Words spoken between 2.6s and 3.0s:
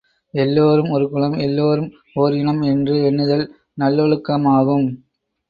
என்று